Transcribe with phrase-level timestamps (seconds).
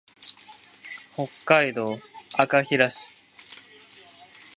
[1.15, 1.99] 北海道
[2.35, 3.13] 赤平市